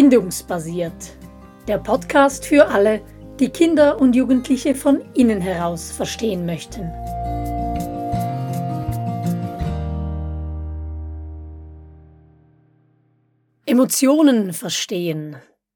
[0.00, 1.18] Bindungsbasiert.
[1.66, 3.02] Der Podcast für alle,
[3.40, 6.82] die Kinder und Jugendliche von innen heraus verstehen möchten.
[13.66, 15.34] Emotionen verstehen.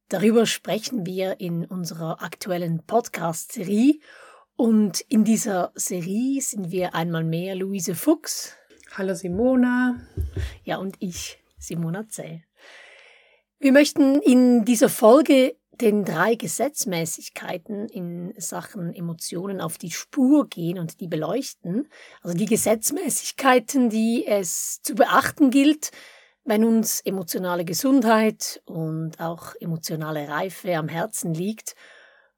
[0.08, 3.98] Darüber sprechen wir in unserer aktuellen Podcast-Serie.
[4.54, 8.54] Und in dieser Serie sind wir einmal mehr Luise Fuchs.
[8.96, 10.00] Hallo Simona.
[10.62, 12.44] Ja, und ich, Simona Zell.
[13.62, 20.80] Wir möchten in dieser Folge den drei Gesetzmäßigkeiten in Sachen Emotionen auf die Spur gehen
[20.80, 21.88] und die beleuchten.
[22.22, 25.92] Also die Gesetzmäßigkeiten, die es zu beachten gilt,
[26.44, 31.76] wenn uns emotionale Gesundheit und auch emotionale Reife am Herzen liegt.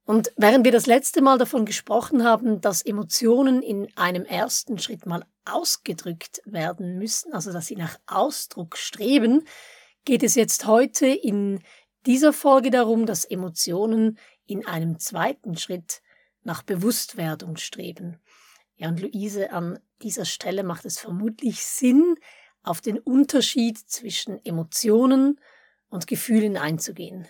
[0.04, 5.06] Und während wir das letzte Mal davon gesprochen haben, dass Emotionen in einem ersten Schritt
[5.06, 9.44] mal ausgedrückt werden müssen, also dass sie nach Ausdruck streben,
[10.04, 11.60] geht es jetzt heute in
[12.06, 16.02] dieser Folge darum, dass Emotionen in einem zweiten Schritt
[16.42, 18.18] nach Bewusstwerdung streben.
[18.76, 22.16] Ja, und Luise, an dieser Stelle macht es vermutlich Sinn,
[22.62, 25.40] auf den Unterschied zwischen Emotionen
[25.88, 27.26] und Gefühlen einzugehen.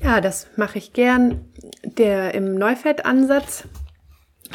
[0.00, 1.52] Ja, das mache ich gern.
[1.82, 3.64] Der im Neufeld-Ansatz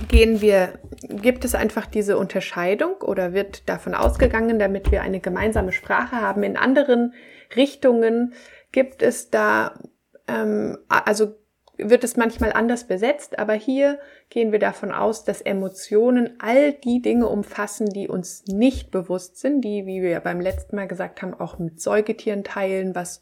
[0.08, 5.72] gehen wir, gibt es einfach diese Unterscheidung oder wird davon ausgegangen, damit wir eine gemeinsame
[5.72, 6.44] Sprache haben.
[6.44, 7.14] In anderen
[7.56, 8.34] Richtungen
[8.72, 9.80] gibt es da,
[10.28, 11.36] ähm, also
[11.78, 14.00] wird es manchmal anders besetzt, aber hier
[14.30, 19.62] gehen wir davon aus, dass Emotionen all die Dinge umfassen, die uns nicht bewusst sind,
[19.62, 23.22] die, wie wir beim letzten Mal gesagt haben, auch mit Säugetieren teilen, was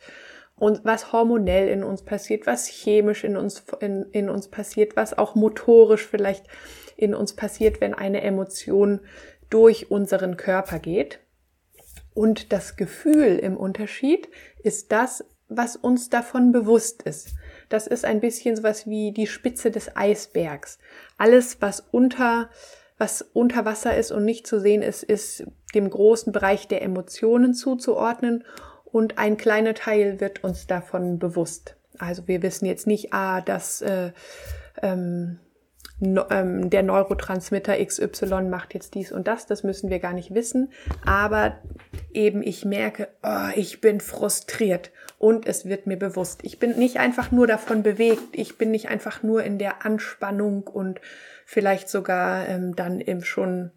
[0.61, 5.17] und was hormonell in uns passiert, was chemisch in uns, in, in uns passiert, was
[5.17, 6.45] auch motorisch vielleicht
[6.95, 8.99] in uns passiert, wenn eine Emotion
[9.49, 11.19] durch unseren Körper geht.
[12.13, 14.29] Und das Gefühl im Unterschied
[14.61, 17.33] ist das, was uns davon bewusst ist.
[17.69, 20.77] Das ist ein bisschen sowas wie die Spitze des Eisbergs.
[21.17, 22.51] Alles, was unter,
[22.99, 25.43] was unter Wasser ist und nicht zu sehen ist, ist
[25.73, 28.43] dem großen Bereich der Emotionen zuzuordnen
[28.91, 31.75] und ein kleiner Teil wird uns davon bewusst.
[31.97, 34.11] Also wir wissen jetzt nicht, ah, dass äh,
[34.81, 35.39] ähm,
[35.99, 40.33] no, ähm, der Neurotransmitter XY macht jetzt dies und das, das müssen wir gar nicht
[40.33, 40.71] wissen.
[41.05, 41.57] Aber
[42.11, 46.39] eben ich merke, oh, ich bin frustriert und es wird mir bewusst.
[46.43, 50.63] Ich bin nicht einfach nur davon bewegt, ich bin nicht einfach nur in der Anspannung
[50.63, 50.99] und
[51.45, 53.71] vielleicht sogar ähm, dann eben schon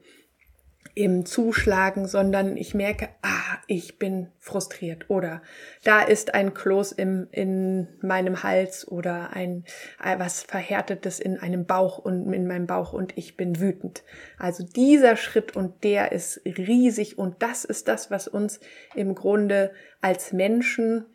[0.94, 5.42] im Zuschlagen, sondern ich merke, ah, ich bin frustriert oder
[5.82, 9.64] da ist ein Kloß im, in meinem Hals oder ein
[10.02, 14.04] äh, was Verhärtetes in einem Bauch und in meinem Bauch und ich bin wütend.
[14.38, 18.60] Also dieser Schritt und der ist riesig und das ist das, was uns
[18.94, 21.06] im Grunde als Menschen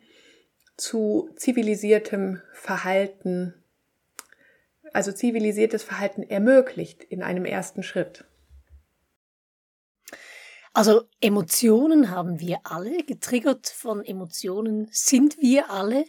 [0.76, 3.54] zu zivilisiertem Verhalten,
[4.92, 8.24] also zivilisiertes Verhalten ermöglicht in einem ersten Schritt.
[10.72, 16.04] Also Emotionen haben wir alle, getriggert von Emotionen sind wir alle.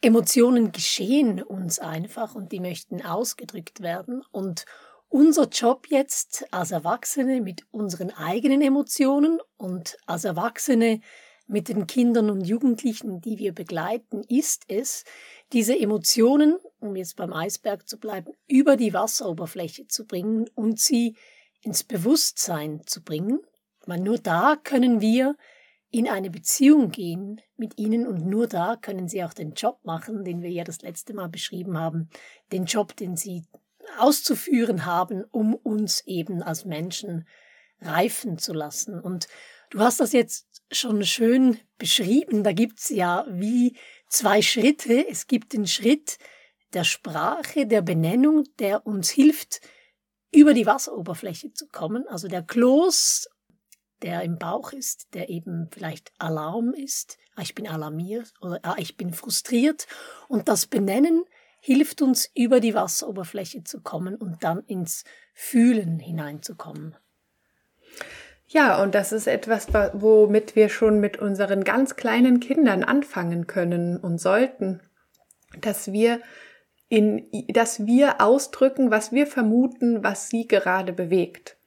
[0.00, 4.22] Emotionen geschehen uns einfach und die möchten ausgedrückt werden.
[4.30, 4.66] Und
[5.08, 11.00] unser Job jetzt als Erwachsene mit unseren eigenen Emotionen und als Erwachsene
[11.48, 15.04] mit den Kindern und Jugendlichen, die wir begleiten, ist es,
[15.52, 21.16] diese Emotionen, um jetzt beim Eisberg zu bleiben, über die Wasseroberfläche zu bringen und sie
[21.62, 23.40] ins Bewusstsein zu bringen,
[23.88, 25.34] weil nur da können wir
[25.90, 30.24] in eine Beziehung gehen mit ihnen und nur da können sie auch den Job machen,
[30.24, 32.10] den wir ja das letzte Mal beschrieben haben,
[32.52, 33.44] den Job, den sie
[33.98, 37.26] auszuführen haben, um uns eben als Menschen
[37.80, 39.00] reifen zu lassen.
[39.00, 39.26] Und
[39.70, 42.44] du hast das jetzt schon schön beschrieben.
[42.44, 43.74] Da gibt's ja wie
[44.08, 45.08] zwei Schritte.
[45.08, 46.18] Es gibt den Schritt
[46.74, 49.62] der Sprache, der Benennung, der uns hilft,
[50.30, 52.06] über die Wasseroberfläche zu kommen.
[52.06, 53.30] Also der Kloß
[54.02, 58.76] der im Bauch ist, der eben vielleicht Alarm ist, ah, ich bin alarmiert oder ah,
[58.78, 59.86] ich bin frustriert.
[60.28, 61.24] Und das Benennen
[61.60, 65.04] hilft uns, über die Wasseroberfläche zu kommen und dann ins
[65.34, 66.96] Fühlen hineinzukommen.
[68.46, 73.98] Ja, und das ist etwas, womit wir schon mit unseren ganz kleinen Kindern anfangen können
[73.98, 74.80] und sollten,
[75.60, 76.20] dass wir
[76.88, 81.57] in, dass wir ausdrücken, was wir vermuten, was sie gerade bewegt.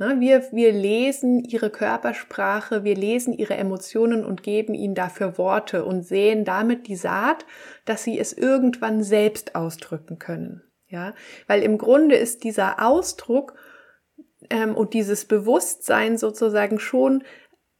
[0.00, 5.84] Ne, wir, wir lesen ihre Körpersprache, wir lesen ihre Emotionen und geben ihnen dafür Worte
[5.84, 7.44] und sehen damit die Saat,
[7.84, 10.62] dass sie es irgendwann selbst ausdrücken können.
[10.88, 11.12] Ja,
[11.48, 13.52] weil im Grunde ist dieser Ausdruck
[14.48, 17.22] ähm, und dieses Bewusstsein sozusagen schon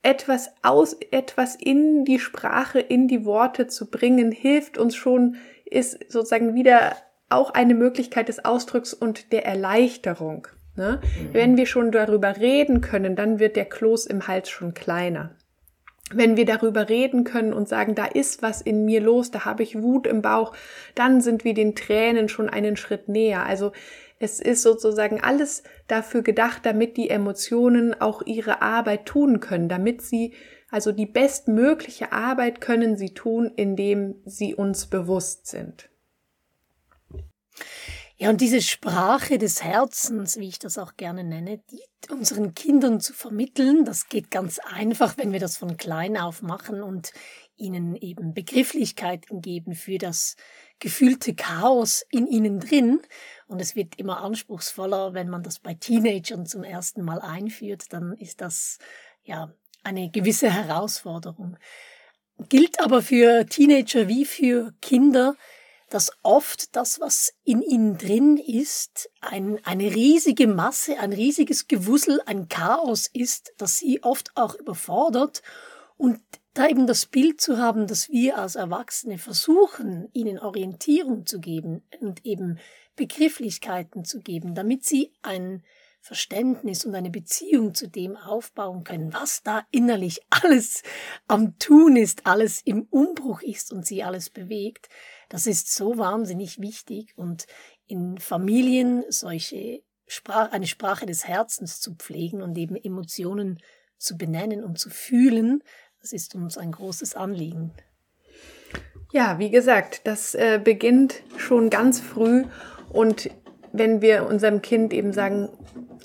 [0.02, 6.12] etwas aus, etwas in die Sprache, in die Worte zu bringen, hilft uns schon, ist
[6.12, 6.96] sozusagen wieder
[7.30, 10.48] auch eine Möglichkeit des Ausdrucks und der Erleichterung.
[10.76, 11.00] Ne?
[11.02, 11.34] Mhm.
[11.34, 15.36] Wenn wir schon darüber reden können, dann wird der Kloß im Hals schon kleiner.
[16.12, 19.62] Wenn wir darüber reden können und sagen, da ist was in mir los, da habe
[19.62, 20.54] ich Wut im Bauch,
[20.96, 23.46] dann sind wir den Tränen schon einen Schritt näher.
[23.46, 23.72] Also
[24.18, 30.02] es ist sozusagen alles dafür gedacht, damit die Emotionen auch ihre Arbeit tun können, damit
[30.02, 30.34] sie,
[30.70, 35.88] also die bestmögliche Arbeit können sie tun, indem sie uns bewusst sind.
[38.22, 41.80] Ja, und diese Sprache des Herzens, wie ich das auch gerne nenne, die
[42.10, 46.82] unseren Kindern zu vermitteln, das geht ganz einfach, wenn wir das von klein auf machen
[46.82, 47.14] und
[47.56, 50.36] ihnen eben Begrifflichkeiten geben für das
[50.80, 53.00] gefühlte Chaos in ihnen drin.
[53.46, 58.12] Und es wird immer anspruchsvoller, wenn man das bei Teenagern zum ersten Mal einführt, dann
[58.12, 58.76] ist das
[59.24, 59.50] ja
[59.82, 61.56] eine gewisse Herausforderung.
[62.50, 65.36] Gilt aber für Teenager wie für Kinder,
[65.90, 72.22] dass oft das, was in ihnen drin ist, ein, eine riesige Masse, ein riesiges Gewusel,
[72.26, 75.42] ein Chaos ist, das sie oft auch überfordert.
[75.96, 76.20] Und
[76.54, 81.82] da eben das Bild zu haben, dass wir als Erwachsene versuchen, ihnen Orientierung zu geben
[82.00, 82.58] und eben
[82.96, 85.62] Begrifflichkeiten zu geben, damit sie ein
[86.00, 90.82] Verständnis und eine Beziehung zu dem aufbauen können, was da innerlich alles
[91.26, 94.88] am Tun ist, alles im Umbruch ist und sie alles bewegt,
[95.30, 97.46] das ist so wahnsinnig wichtig und
[97.86, 103.60] in Familien solche Sprache, eine Sprache des Herzens zu pflegen und eben Emotionen
[103.96, 105.62] zu benennen und zu fühlen,
[106.00, 107.72] das ist uns ein großes Anliegen.
[109.12, 112.44] Ja, wie gesagt, das äh, beginnt schon ganz früh
[112.88, 113.30] und
[113.72, 115.48] wenn wir unserem Kind eben sagen,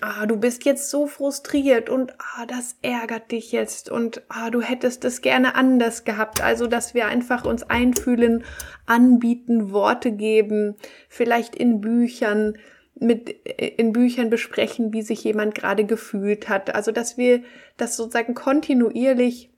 [0.02, 4.62] ah, du bist jetzt so frustriert und ah, das ärgert dich jetzt und ah, du
[4.62, 6.42] hättest es gerne anders gehabt.
[6.42, 8.44] Also, dass wir einfach uns einfühlen,
[8.86, 10.76] anbieten, Worte geben,
[11.10, 12.58] vielleicht in Büchern
[12.98, 16.74] mit in Büchern besprechen, wie sich jemand gerade gefühlt hat.
[16.74, 17.42] Also, dass wir
[17.78, 19.52] das sozusagen kontinuierlich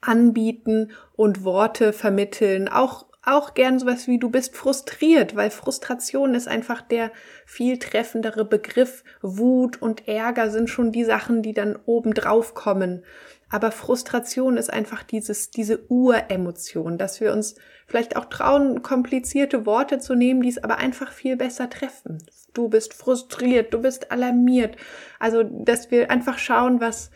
[0.00, 6.48] anbieten und Worte vermitteln, auch auch gern sowas wie du bist frustriert, weil Frustration ist
[6.48, 7.10] einfach der
[7.46, 9.04] viel treffendere Begriff.
[9.22, 13.04] Wut und Ärger sind schon die Sachen, die dann oben drauf kommen.
[13.50, 17.54] Aber Frustration ist einfach dieses, diese Uremotion, dass wir uns
[17.86, 22.18] vielleicht auch trauen, komplizierte Worte zu nehmen, die es aber einfach viel besser treffen.
[22.52, 24.76] Du bist frustriert, du bist alarmiert.
[25.18, 27.10] Also, dass wir einfach schauen, was,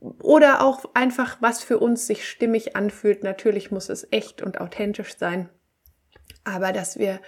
[0.00, 3.24] oder auch einfach, was für uns sich stimmig anfühlt.
[3.24, 5.48] Natürlich muss es echt und authentisch sein.
[6.44, 7.20] Aber dass wir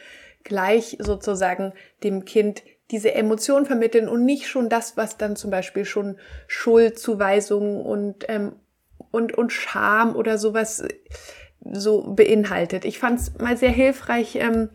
[0.44, 1.72] gleich sozusagen
[2.02, 6.18] dem Kind diese Emotion vermitteln und nicht schon das, was dann zum Beispiel schon
[6.48, 8.56] Schuldzuweisungen und, ähm,
[9.10, 10.84] und, und Scham oder sowas
[11.60, 12.84] so beinhaltet.
[12.84, 14.70] Ich fand es mal sehr hilfreich, ähm,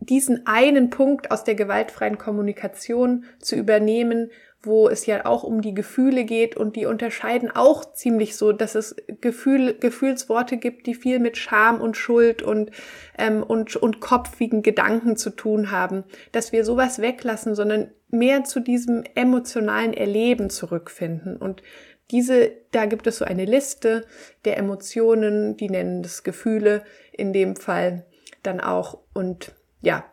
[0.00, 4.30] diesen einen Punkt aus der gewaltfreien Kommunikation zu übernehmen
[4.62, 8.74] wo es ja auch um die Gefühle geht und die unterscheiden auch ziemlich so, dass
[8.74, 12.70] es Gefühl, Gefühlsworte gibt, die viel mit Scham und Schuld und,
[13.16, 16.02] ähm, und, und kopfigen Gedanken zu tun haben,
[16.32, 21.36] dass wir sowas weglassen, sondern mehr zu diesem emotionalen Erleben zurückfinden.
[21.36, 21.62] Und
[22.10, 24.06] diese, da gibt es so eine Liste
[24.44, 26.82] der Emotionen, die nennen das Gefühle
[27.12, 28.06] in dem Fall
[28.42, 28.98] dann auch.
[29.12, 30.04] Und ja,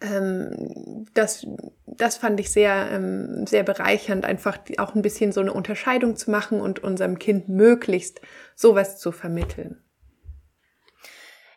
[0.00, 1.46] ähm, das,
[1.86, 6.30] das fand ich sehr, ähm, sehr bereichernd, einfach auch ein bisschen so eine Unterscheidung zu
[6.30, 8.20] machen und unserem Kind möglichst
[8.54, 9.82] sowas zu vermitteln.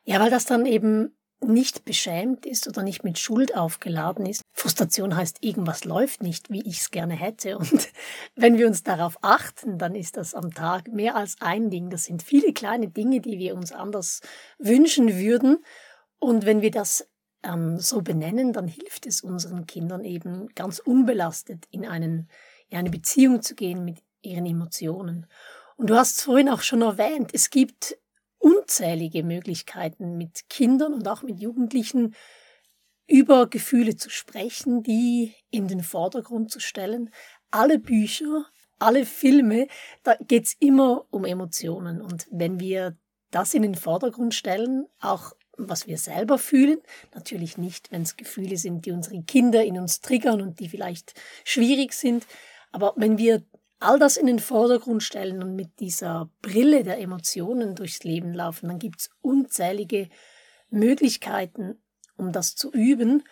[0.03, 4.41] Ja, weil das dann eben nicht beschämt ist oder nicht mit Schuld aufgeladen ist.
[4.53, 7.57] Frustration heißt, irgendwas läuft nicht, wie ich es gerne hätte.
[7.57, 7.89] Und
[8.35, 11.89] wenn wir uns darauf achten, dann ist das am Tag mehr als ein Ding.
[11.89, 14.21] Das sind viele kleine Dinge, die wir uns anders
[14.57, 15.63] wünschen würden.
[16.25, 17.07] Und wenn wir das
[17.43, 22.29] ähm, so benennen, dann hilft es unseren Kindern eben ganz unbelastet in, einen,
[22.69, 25.27] in eine Beziehung zu gehen mit ihren Emotionen.
[25.77, 27.97] Und du hast es vorhin auch schon erwähnt, es gibt
[28.39, 32.15] unzählige Möglichkeiten mit Kindern und auch mit Jugendlichen
[33.07, 37.11] über Gefühle zu sprechen, die in den Vordergrund zu stellen.
[37.51, 38.45] Alle Bücher,
[38.79, 39.67] alle Filme,
[40.01, 42.01] da geht's immer um Emotionen.
[42.01, 42.97] Und wenn wir
[43.29, 46.79] das in den Vordergrund stellen, auch was wir selber fühlen.
[47.13, 51.13] Natürlich nicht, wenn es Gefühle sind, die unsere Kinder in uns triggern und die vielleicht
[51.43, 52.25] schwierig sind.
[52.71, 53.43] Aber wenn wir
[53.79, 58.67] all das in den Vordergrund stellen und mit dieser Brille der Emotionen durchs Leben laufen,
[58.67, 60.09] dann gibt es unzählige
[60.69, 61.77] Möglichkeiten,
[62.17, 63.23] um das zu üben.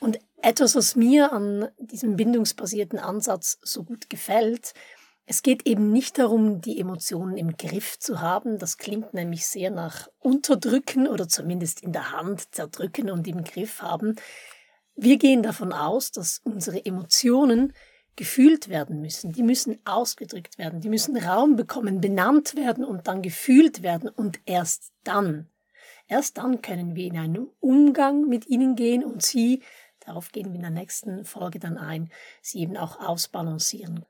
[0.00, 4.74] Und etwas, was mir an diesem bindungsbasierten Ansatz so gut gefällt,
[5.26, 8.58] Es geht eben nicht darum, die Emotionen im Griff zu haben.
[8.58, 13.80] Das klingt nämlich sehr nach Unterdrücken oder zumindest in der Hand zerdrücken und im Griff
[13.80, 14.16] haben.
[14.96, 17.72] Wir gehen davon aus, dass unsere Emotionen
[18.16, 19.32] gefühlt werden müssen.
[19.32, 20.80] Die müssen ausgedrückt werden.
[20.80, 24.10] Die müssen Raum bekommen, benannt werden und dann gefühlt werden.
[24.10, 25.48] Und erst dann,
[26.06, 29.62] erst dann können wir in einen Umgang mit ihnen gehen und sie,
[30.00, 32.10] darauf gehen wir in der nächsten Folge dann ein,
[32.42, 34.04] sie eben auch ausbalancieren.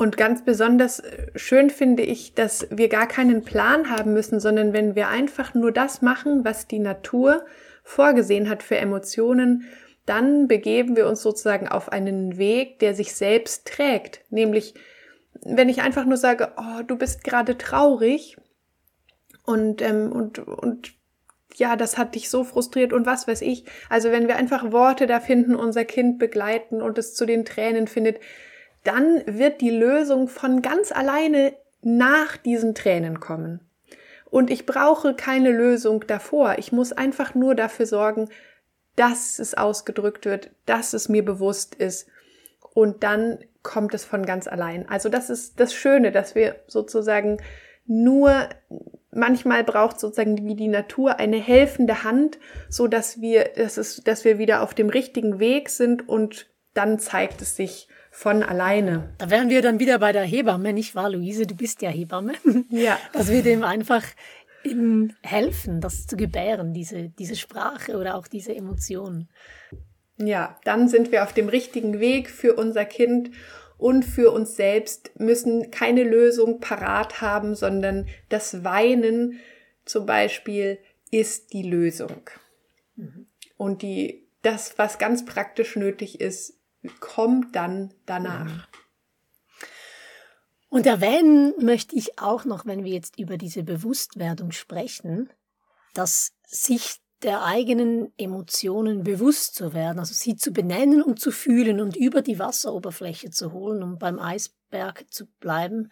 [0.00, 4.72] Und ganz besonders äh, schön finde ich, dass wir gar keinen Plan haben müssen, sondern
[4.72, 7.44] wenn wir einfach nur das machen, was die Natur
[7.82, 9.64] vorgesehen hat für Emotionen,
[10.06, 14.24] dann begeben wir uns sozusagen auf einen Weg, der sich selbst trägt.
[14.30, 14.72] Nämlich,
[15.44, 18.38] wenn ich einfach nur sage, oh, du bist gerade traurig
[19.44, 20.94] und, ähm, und, und
[21.56, 23.66] ja, das hat dich so frustriert und was weiß ich.
[23.90, 27.86] Also wenn wir einfach Worte da finden, unser Kind begleiten und es zu den Tränen
[27.86, 28.16] findet,
[28.84, 33.60] dann wird die Lösung von ganz alleine nach diesen Tränen kommen.
[34.30, 36.56] Und ich brauche keine Lösung davor.
[36.58, 38.28] Ich muss einfach nur dafür sorgen,
[38.96, 42.08] dass es ausgedrückt wird, dass es mir bewusst ist.
[42.74, 44.88] Und dann kommt es von ganz allein.
[44.88, 47.38] Also das ist das Schöne, dass wir sozusagen
[47.86, 48.48] nur
[49.10, 54.24] manchmal braucht sozusagen wie die Natur eine helfende Hand, so dass wir, dass es, dass
[54.24, 57.88] wir wieder auf dem richtigen Weg sind und dann zeigt es sich
[58.20, 59.14] von alleine.
[59.16, 61.46] Da wären wir dann wieder bei der Hebamme, nicht wahr, Luise?
[61.46, 62.34] Du bist ja Hebamme.
[62.68, 62.98] Ja.
[63.14, 64.04] Dass wir dem einfach
[64.62, 69.30] eben helfen, das zu gebären, diese, diese Sprache oder auch diese Emotionen.
[70.18, 73.30] Ja, dann sind wir auf dem richtigen Weg für unser Kind
[73.78, 79.40] und für uns selbst, müssen keine Lösung parat haben, sondern das Weinen
[79.86, 80.78] zum Beispiel
[81.10, 82.28] ist die Lösung.
[82.96, 83.28] Mhm.
[83.56, 86.59] Und die, das, was ganz praktisch nötig ist,
[87.00, 88.68] kommt dann danach.
[90.68, 95.28] Und erwähnen möchte ich auch noch, wenn wir jetzt über diese Bewusstwerdung sprechen,
[95.94, 101.80] dass sich der eigenen Emotionen bewusst zu werden, also sie zu benennen und zu fühlen
[101.80, 105.90] und über die Wasseroberfläche zu holen, um beim Eisberg zu bleiben,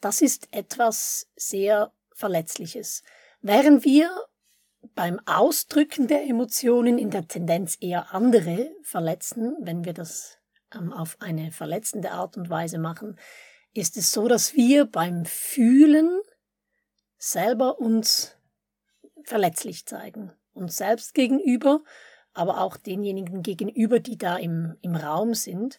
[0.00, 3.02] das ist etwas sehr Verletzliches.
[3.40, 4.10] Während wir
[4.94, 10.38] beim Ausdrücken der Emotionen in der Tendenz eher andere verletzen, wenn wir das
[10.74, 13.18] ähm, auf eine verletzende Art und Weise machen,
[13.74, 16.20] ist es so, dass wir beim Fühlen
[17.16, 18.36] selber uns
[19.24, 20.32] verletzlich zeigen.
[20.52, 21.82] Uns selbst gegenüber,
[22.34, 25.78] aber auch denjenigen gegenüber, die da im, im Raum sind.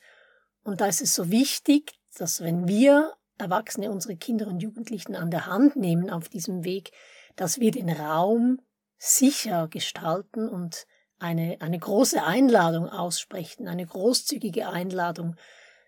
[0.63, 5.29] Und da ist es so wichtig, dass wenn wir Erwachsene unsere Kinder und Jugendlichen an
[5.29, 6.91] der Hand nehmen auf diesem Weg,
[7.35, 8.59] dass wir den Raum
[9.03, 10.87] sicher gestalten und
[11.19, 15.35] eine, eine große Einladung aussprechen, eine großzügige Einladung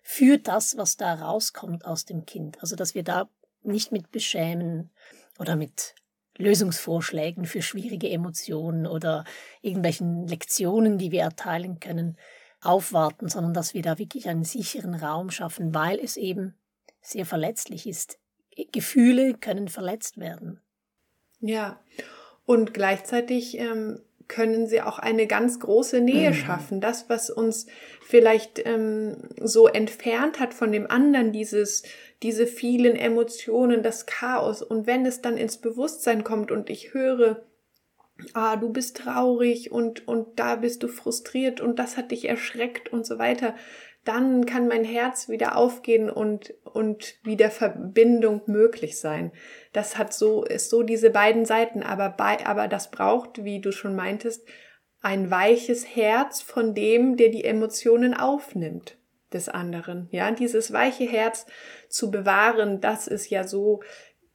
[0.02, 2.60] für das, was da rauskommt aus dem Kind.
[2.60, 3.30] Also, dass wir da
[3.62, 4.90] nicht mit Beschämen
[5.38, 5.94] oder mit
[6.36, 9.24] Lösungsvorschlägen für schwierige Emotionen oder
[9.62, 12.18] irgendwelchen Lektionen, die wir erteilen können,
[12.60, 16.54] aufwarten, sondern dass wir da wirklich einen sicheren Raum schaffen, weil es eben
[17.00, 18.18] sehr verletzlich ist.
[18.72, 20.60] Gefühle können verletzt werden.
[21.40, 21.80] Ja,
[22.46, 26.34] und gleichzeitig ähm, können sie auch eine ganz große Nähe mhm.
[26.34, 26.80] schaffen.
[26.80, 27.66] Das, was uns
[28.00, 31.82] vielleicht ähm, so entfernt hat von dem anderen, dieses,
[32.22, 34.62] diese vielen Emotionen, das Chaos.
[34.62, 37.44] Und wenn es dann ins Bewusstsein kommt und ich höre,
[38.32, 42.92] ah, du bist traurig und, und da bist du frustriert und das hat dich erschreckt
[42.92, 43.54] und so weiter,
[44.06, 49.32] dann kann mein Herz wieder aufgehen und, und wieder Verbindung möglich sein.
[49.72, 53.72] Das hat so, ist so diese beiden Seiten, aber bei, aber das braucht, wie du
[53.72, 54.46] schon meintest,
[55.02, 58.96] ein weiches Herz von dem, der die Emotionen aufnimmt
[59.32, 60.08] des anderen.
[60.10, 61.46] Ja, dieses weiche Herz
[61.88, 63.82] zu bewahren, das ist ja so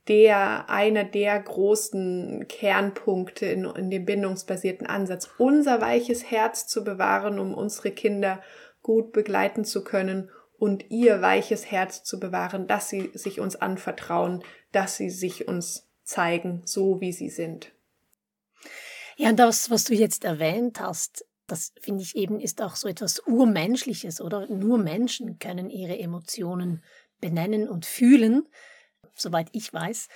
[0.08, 5.30] der, einer der großen Kernpunkte in, in dem bindungsbasierten Ansatz.
[5.38, 8.42] Unser weiches Herz zu bewahren, um unsere Kinder
[8.81, 14.43] gut begleiten zu können und ihr weiches Herz zu bewahren, dass sie sich uns anvertrauen,
[14.71, 17.71] dass sie sich uns zeigen, so wie sie sind.
[19.17, 22.88] Ja, und das, was du jetzt erwähnt hast, das finde ich eben ist auch so
[22.88, 24.47] etwas Urmenschliches, oder?
[24.47, 26.83] Nur Menschen können ihre Emotionen
[27.19, 28.47] benennen und fühlen,
[29.15, 30.07] soweit ich weiß.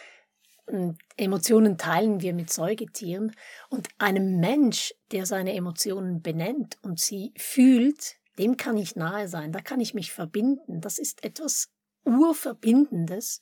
[1.18, 3.36] Emotionen teilen wir mit Säugetieren
[3.70, 9.52] und einem Mensch, der seine Emotionen benennt und sie fühlt, dem kann ich nahe sein,
[9.52, 10.82] da kann ich mich verbinden.
[10.82, 11.70] Das ist etwas
[12.04, 13.42] Urverbindendes.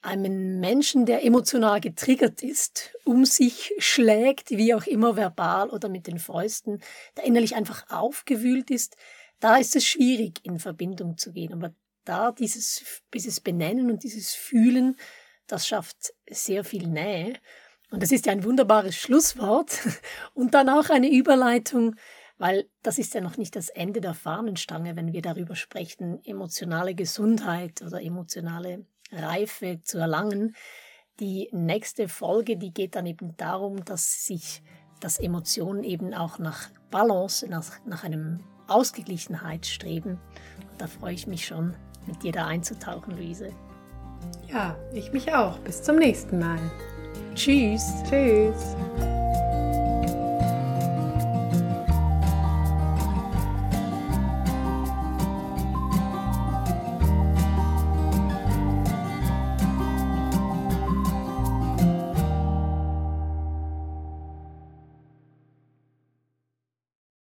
[0.00, 6.06] Einem Menschen, der emotional getriggert ist, um sich schlägt, wie auch immer verbal oder mit
[6.06, 6.80] den Fäusten,
[7.16, 8.96] der innerlich einfach aufgewühlt ist,
[9.40, 11.52] da ist es schwierig, in Verbindung zu gehen.
[11.52, 14.96] Aber da dieses, dieses Benennen und dieses Fühlen,
[15.46, 17.34] das schafft sehr viel Nähe.
[17.90, 19.78] Und das ist ja ein wunderbares Schlusswort
[20.34, 21.96] und dann auch eine Überleitung,
[22.38, 26.94] weil das ist ja noch nicht das Ende der Fahnenstange, wenn wir darüber sprechen, emotionale
[26.94, 30.54] Gesundheit oder emotionale Reife zu erlangen.
[31.20, 34.62] Die nächste Folge, die geht dann eben darum, dass sich
[35.00, 40.20] das Emotionen eben auch nach Balance, nach, nach einem Ausgeglichenheit streben.
[40.70, 41.74] Und da freue ich mich schon,
[42.06, 43.50] mit dir da einzutauchen, Luise.
[44.48, 45.58] Ja, ich mich auch.
[45.60, 46.58] Bis zum nächsten Mal.
[47.34, 47.84] Tschüss.
[48.08, 48.76] Tschüss.